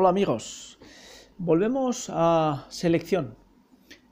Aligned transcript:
Hola 0.00 0.10
amigos, 0.10 0.78
volvemos 1.38 2.08
a 2.14 2.66
selección. 2.68 3.36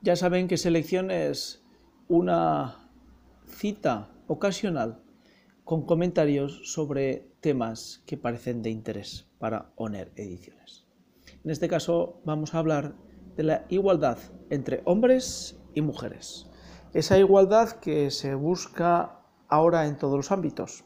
Ya 0.01 0.17
saben 0.17 0.49
que 0.49 0.57
selección 0.57 1.11
es 1.11 1.63
una 2.09 2.89
cita 3.45 4.11
ocasional 4.27 5.01
con 5.63 5.85
comentarios 5.85 6.73
sobre 6.73 7.31
temas 7.39 8.03
que 8.05 8.17
parecen 8.17 8.63
de 8.63 8.69
interés 8.69 9.29
para 9.39 9.71
ONER 9.77 10.11
Ediciones. 10.17 10.85
En 11.45 11.51
este 11.51 11.69
caso 11.69 12.19
vamos 12.25 12.53
a 12.53 12.59
hablar 12.59 12.93
de 13.37 13.43
la 13.43 13.65
igualdad 13.69 14.17
entre 14.49 14.81
hombres 14.83 15.57
y 15.73 15.79
mujeres. 15.79 16.51
Esa 16.93 17.17
igualdad 17.17 17.79
que 17.79 18.11
se 18.11 18.35
busca 18.35 19.21
ahora 19.47 19.87
en 19.87 19.97
todos 19.97 20.17
los 20.17 20.33
ámbitos. 20.33 20.83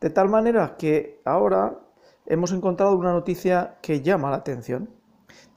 De 0.00 0.08
tal 0.08 0.30
manera 0.30 0.78
que 0.78 1.20
ahora 1.26 1.82
hemos 2.28 2.52
encontrado 2.52 2.94
una 2.94 3.12
noticia 3.12 3.78
que 3.80 4.02
llama 4.02 4.30
la 4.30 4.36
atención, 4.36 4.90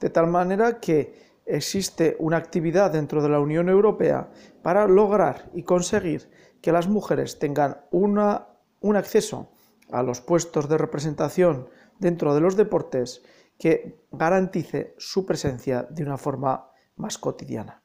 de 0.00 0.08
tal 0.08 0.26
manera 0.26 0.80
que 0.80 1.40
existe 1.44 2.16
una 2.18 2.38
actividad 2.38 2.90
dentro 2.90 3.22
de 3.22 3.28
la 3.28 3.40
Unión 3.40 3.68
Europea 3.68 4.30
para 4.62 4.88
lograr 4.88 5.50
y 5.54 5.64
conseguir 5.64 6.30
que 6.62 6.72
las 6.72 6.88
mujeres 6.88 7.38
tengan 7.38 7.82
un 7.90 8.96
acceso 8.96 9.50
a 9.90 10.02
los 10.02 10.22
puestos 10.22 10.68
de 10.68 10.78
representación 10.78 11.68
dentro 11.98 12.34
de 12.34 12.40
los 12.40 12.56
deportes 12.56 13.22
que 13.58 14.00
garantice 14.10 14.94
su 14.96 15.26
presencia 15.26 15.86
de 15.90 16.02
una 16.04 16.16
forma 16.16 16.70
más 16.96 17.18
cotidiana. 17.18 17.82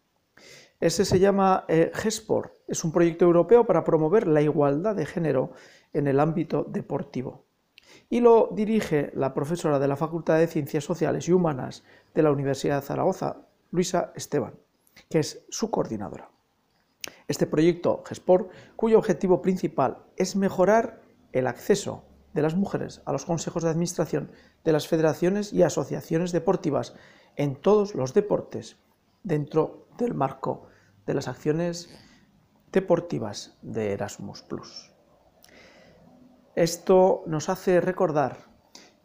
Ese 0.80 1.04
se 1.04 1.20
llama 1.20 1.66
eh, 1.68 1.92
GESPOR, 1.94 2.58
es 2.68 2.84
un 2.84 2.92
proyecto 2.92 3.26
europeo 3.26 3.66
para 3.66 3.84
promover 3.84 4.28
la 4.28 4.42
igualdad 4.42 4.96
de 4.96 5.06
género 5.06 5.52
en 5.92 6.08
el 6.08 6.20
ámbito 6.20 6.64
deportivo 6.64 7.47
y 8.10 8.20
lo 8.20 8.50
dirige 8.52 9.12
la 9.14 9.34
profesora 9.34 9.80
de 9.80 9.88
la 9.88 9.96
Facultad 9.96 10.38
de 10.38 10.48
Ciencias 10.48 10.84
Sociales 10.84 11.28
y 11.28 11.34
Humanas 11.34 11.84
de 12.14 12.24
la 12.24 12.32
Universidad 12.32 12.82
de 12.82 12.88
Zaragoza, 12.88 13.38
Luisa 13.72 14.12
Esteban, 14.16 14.56
que 15.10 15.20
es 15.20 15.46
su 15.50 15.70
coordinadora. 15.70 16.30
Este 17.28 17.48
proyecto 17.48 18.04
GESPOR, 18.06 18.50
cuyo 18.76 18.98
objetivo 18.98 19.42
principal 19.42 20.06
es 20.16 20.36
mejorar 20.36 21.02
el 21.34 21.48
acceso 21.48 22.04
de 22.34 22.42
las 22.42 22.56
mujeres 22.56 23.02
a 23.06 23.12
los 23.12 23.26
consejos 23.26 23.64
de 23.64 23.70
administración 23.70 24.32
de 24.64 24.72
las 24.72 24.88
federaciones 24.88 25.54
y 25.54 25.64
asociaciones 25.64 26.32
deportivas 26.32 26.96
en 27.36 27.56
todos 27.56 27.96
los 27.96 28.14
deportes 28.14 28.78
dentro 29.24 29.88
del 29.98 30.14
marco 30.14 30.68
de 31.06 31.14
las 31.14 31.28
acciones 31.28 31.90
deportivas 32.72 33.58
de 33.62 33.94
Erasmus⁇ 33.94 34.46
esto 36.58 37.22
nos 37.28 37.50
hace 37.50 37.80
recordar 37.82 38.48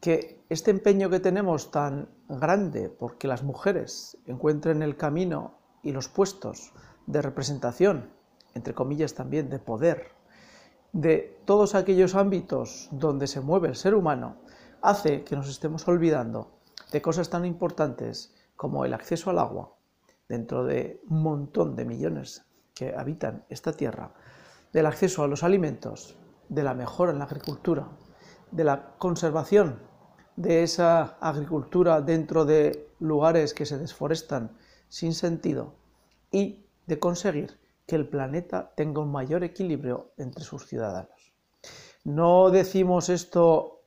que 0.01 0.43
este 0.49 0.71
empeño 0.71 1.11
que 1.11 1.21
tenemos 1.21 1.71
tan 1.71 2.09
grande 2.27 2.89
porque 2.89 3.29
las 3.29 3.43
mujeres 3.43 4.17
encuentren 4.25 4.83
el 4.83 4.97
camino 4.97 5.59
y 5.83 5.93
los 5.93 6.09
puestos 6.09 6.73
de 7.07 7.21
representación, 7.21 8.11
entre 8.55 8.73
comillas 8.73 9.13
también 9.13 9.51
de 9.51 9.59
poder, 9.59 10.13
de 10.93 11.43
todos 11.45 11.75
aquellos 11.75 12.15
ámbitos 12.15 12.89
donde 12.91 13.27
se 13.27 13.43
mueve 13.43 13.69
el 13.69 13.77
ser 13.77 13.95
humano, 13.95 14.39
hace 14.81 15.23
que 15.23 15.37
nos 15.37 15.51
estemos 15.51 15.87
olvidando 15.89 16.59
de 16.91 17.03
cosas 17.03 17.29
tan 17.29 17.45
importantes 17.45 18.35
como 18.57 18.87
el 18.87 18.95
acceso 18.95 19.29
al 19.29 19.39
agua, 19.39 19.77
dentro 20.27 20.65
de 20.65 21.03
un 21.07 21.23
montón 21.23 21.77
de 21.77 21.85
millones 21.85 22.47
que 22.75 22.95
habitan 22.97 23.45
esta 23.51 23.75
tierra, 23.75 24.15
del 24.73 24.87
acceso 24.87 25.23
a 25.23 25.29
los 25.29 25.43
alimentos, 25.43 26.17
de 26.53 26.63
la 26.63 26.75
mejora 26.75 27.13
en 27.13 27.19
la 27.19 27.25
agricultura, 27.25 27.89
de 28.51 28.65
la 28.65 28.95
conservación 28.99 29.79
de 30.37 30.63
esa 30.63 31.17
agricultura 31.21 32.03
dentro 32.03 32.45
de 32.45 32.91
lugares 33.01 33.55
que 33.55 33.65
se 33.65 33.79
desforestan 33.79 34.57
sin 34.89 35.15
sentido 35.15 35.75
y 36.31 36.67
de 36.87 36.99
conseguir 36.99 37.59
que 37.87 37.97
el 37.97 38.07
planeta 38.07 38.73
tenga 38.77 39.01
un 39.01 39.11
mayor 39.11 39.45
equilibrio 39.45 40.13
entre 40.19 40.45
sus 40.45 40.67
ciudadanos. 40.67 41.33
No 42.05 42.51
decimos 42.51 43.09
esto 43.09 43.85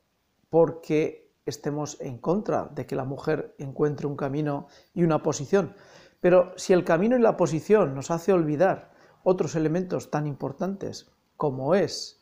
porque 0.50 1.32
estemos 1.46 2.02
en 2.02 2.18
contra 2.18 2.66
de 2.66 2.88
que 2.88 2.96
la 2.96 3.06
mujer 3.06 3.54
encuentre 3.60 4.08
un 4.08 4.16
camino 4.16 4.68
y 4.96 5.04
una 5.04 5.22
posición, 5.22 5.76
pero 6.20 6.54
si 6.58 6.74
el 6.74 6.84
camino 6.84 7.16
y 7.16 7.22
la 7.22 7.38
posición 7.38 7.94
nos 7.94 8.10
hace 8.10 8.34
olvidar 8.34 8.92
otros 9.24 9.56
elementos 9.56 10.10
tan 10.10 10.26
importantes 10.26 11.12
como 11.38 11.76
es 11.76 12.22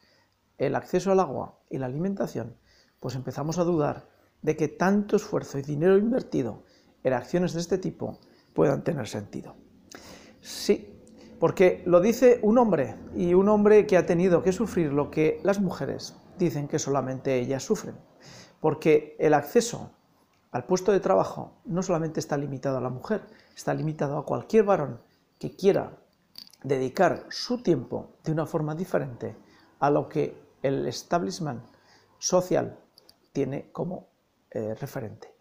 el 0.57 0.75
acceso 0.75 1.11
al 1.11 1.19
agua 1.19 1.59
y 1.69 1.77
la 1.77 1.87
alimentación, 1.87 2.55
pues 2.99 3.15
empezamos 3.15 3.57
a 3.57 3.63
dudar 3.63 4.07
de 4.41 4.55
que 4.55 4.67
tanto 4.67 5.15
esfuerzo 5.15 5.57
y 5.57 5.61
dinero 5.61 5.97
invertido 5.97 6.63
en 7.03 7.13
acciones 7.13 7.53
de 7.53 7.61
este 7.61 7.77
tipo 7.77 8.19
puedan 8.53 8.83
tener 8.83 9.07
sentido. 9.07 9.55
Sí, 10.41 10.93
porque 11.39 11.83
lo 11.85 11.99
dice 11.99 12.39
un 12.43 12.57
hombre, 12.57 12.95
y 13.15 13.33
un 13.33 13.49
hombre 13.49 13.85
que 13.87 13.97
ha 13.97 14.05
tenido 14.05 14.43
que 14.43 14.51
sufrir 14.51 14.93
lo 14.93 15.09
que 15.09 15.39
las 15.43 15.59
mujeres 15.59 16.15
dicen 16.37 16.67
que 16.67 16.79
solamente 16.79 17.39
ellas 17.39 17.63
sufren, 17.63 17.95
porque 18.59 19.15
el 19.19 19.33
acceso 19.33 19.91
al 20.51 20.65
puesto 20.65 20.91
de 20.91 20.99
trabajo 20.99 21.61
no 21.65 21.81
solamente 21.81 22.19
está 22.19 22.37
limitado 22.37 22.77
a 22.77 22.81
la 22.81 22.89
mujer, 22.89 23.25
está 23.55 23.73
limitado 23.73 24.17
a 24.17 24.25
cualquier 24.25 24.63
varón 24.63 25.01
que 25.39 25.55
quiera 25.55 25.97
dedicar 26.63 27.25
su 27.29 27.61
tiempo 27.61 28.17
de 28.23 28.31
una 28.31 28.45
forma 28.45 28.75
diferente 28.75 29.35
a 29.83 29.89
lo 29.89 30.07
que 30.07 30.33
el 30.61 30.87
establishment 30.87 31.61
social 32.17 32.79
tiene 33.33 33.69
como 33.73 34.07
eh, 34.49 34.75
referente. 34.75 35.35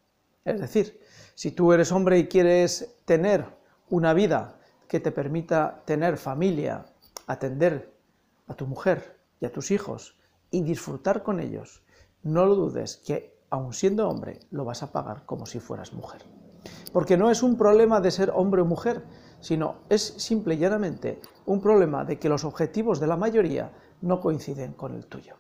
Es 0.44 0.60
decir, 0.60 1.00
si 1.36 1.52
tú 1.52 1.72
eres 1.72 1.92
hombre 1.92 2.18
y 2.18 2.26
quieres 2.26 2.96
tener 3.04 3.46
una 3.88 4.12
vida 4.14 4.58
que 4.88 4.98
te 4.98 5.12
permita 5.12 5.84
tener 5.84 6.16
familia, 6.16 6.86
atender 7.28 7.94
a 8.48 8.54
tu 8.54 8.66
mujer 8.66 9.16
y 9.38 9.46
a 9.46 9.52
tus 9.52 9.70
hijos 9.70 10.18
y 10.50 10.62
disfrutar 10.62 11.22
con 11.22 11.38
ellos, 11.38 11.84
no 12.24 12.44
lo 12.44 12.56
dudes 12.56 12.96
que, 12.96 13.38
aun 13.48 13.72
siendo 13.72 14.08
hombre, 14.08 14.40
lo 14.50 14.64
vas 14.64 14.82
a 14.82 14.90
pagar 14.90 15.24
como 15.24 15.46
si 15.46 15.60
fueras 15.60 15.92
mujer. 15.92 16.24
Porque 16.92 17.16
no 17.16 17.30
es 17.30 17.44
un 17.44 17.56
problema 17.56 18.00
de 18.00 18.10
ser 18.10 18.32
hombre 18.34 18.62
o 18.62 18.64
mujer, 18.64 19.04
sino 19.38 19.76
es 19.88 20.02
simple 20.02 20.54
y 20.54 20.58
llanamente 20.58 21.20
un 21.46 21.60
problema 21.60 22.04
de 22.04 22.18
que 22.18 22.28
los 22.28 22.44
objetivos 22.44 22.98
de 22.98 23.06
la 23.06 23.16
mayoría 23.16 23.70
no 24.02 24.20
coinciden 24.20 24.72
con 24.72 24.94
el 24.94 25.06
tuyo. 25.06 25.36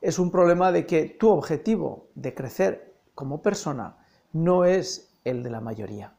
Es 0.00 0.18
un 0.18 0.30
problema 0.30 0.72
de 0.72 0.86
que 0.86 1.06
tu 1.06 1.30
objetivo 1.30 2.06
de 2.14 2.34
crecer 2.34 2.94
como 3.14 3.42
persona 3.42 3.96
no 4.32 4.64
es 4.64 5.10
el 5.24 5.42
de 5.42 5.50
la 5.50 5.60
mayoría. 5.60 6.12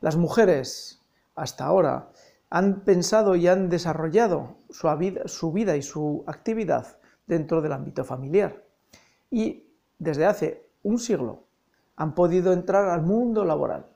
Las 0.00 0.16
mujeres 0.16 1.02
hasta 1.34 1.64
ahora 1.64 2.10
han 2.50 2.80
pensado 2.84 3.34
y 3.34 3.48
han 3.48 3.68
desarrollado 3.68 4.56
su 4.70 5.52
vida, 5.52 5.76
y 5.76 5.82
su 5.82 6.24
actividad 6.26 6.98
dentro 7.26 7.60
del 7.60 7.72
ámbito 7.72 8.04
familiar 8.04 8.64
y 9.30 9.66
desde 9.98 10.26
hace 10.26 10.68
un 10.82 10.98
siglo 10.98 11.44
han 11.96 12.14
podido 12.14 12.52
entrar 12.52 12.88
al 12.88 13.02
mundo 13.02 13.44
laboral, 13.44 13.86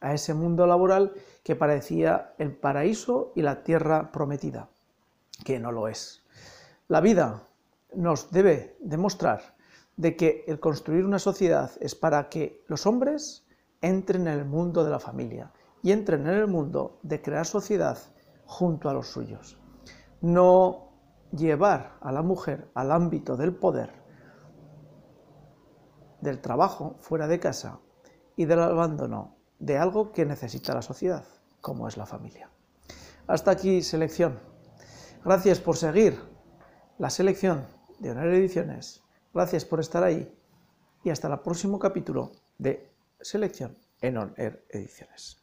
a 0.00 0.14
ese 0.14 0.34
mundo 0.34 0.66
laboral 0.66 1.12
que 1.44 1.56
parecía 1.56 2.34
el 2.38 2.56
paraíso 2.56 3.32
y 3.36 3.42
la 3.42 3.62
tierra 3.62 4.10
prometida, 4.12 4.68
que 5.44 5.60
no 5.60 5.70
lo 5.70 5.88
es. 5.88 6.19
La 6.90 7.00
vida 7.00 7.44
nos 7.94 8.32
debe 8.32 8.76
demostrar 8.80 9.54
de 9.96 10.16
que 10.16 10.44
el 10.48 10.58
construir 10.58 11.04
una 11.04 11.20
sociedad 11.20 11.70
es 11.78 11.94
para 11.94 12.28
que 12.28 12.64
los 12.66 12.84
hombres 12.84 13.46
entren 13.80 14.26
en 14.26 14.40
el 14.40 14.44
mundo 14.44 14.82
de 14.82 14.90
la 14.90 14.98
familia 14.98 15.52
y 15.84 15.92
entren 15.92 16.26
en 16.26 16.34
el 16.34 16.48
mundo 16.48 16.98
de 17.04 17.22
crear 17.22 17.46
sociedad 17.46 17.96
junto 18.44 18.90
a 18.90 18.92
los 18.92 19.06
suyos. 19.06 19.56
No 20.20 20.88
llevar 21.30 21.96
a 22.00 22.10
la 22.10 22.22
mujer 22.22 22.68
al 22.74 22.90
ámbito 22.90 23.36
del 23.36 23.54
poder, 23.54 23.92
del 26.20 26.40
trabajo 26.40 26.96
fuera 26.98 27.28
de 27.28 27.38
casa 27.38 27.78
y 28.34 28.46
del 28.46 28.62
abandono 28.62 29.36
de 29.60 29.78
algo 29.78 30.10
que 30.10 30.26
necesita 30.26 30.74
la 30.74 30.82
sociedad, 30.82 31.24
como 31.60 31.86
es 31.86 31.96
la 31.96 32.06
familia. 32.06 32.50
Hasta 33.28 33.52
aquí 33.52 33.80
selección. 33.80 34.40
Gracias 35.24 35.60
por 35.60 35.76
seguir 35.76 36.29
la 37.00 37.08
selección 37.08 37.66
de 37.98 38.10
Honor 38.10 38.26
Ediciones. 38.26 39.02
Gracias 39.32 39.64
por 39.64 39.80
estar 39.80 40.04
ahí 40.04 40.30
y 41.02 41.08
hasta 41.08 41.28
el 41.28 41.40
próximo 41.40 41.78
capítulo 41.78 42.30
de 42.58 42.90
Selección 43.22 43.74
en 44.02 44.18
Honor 44.18 44.62
Ediciones. 44.68 45.39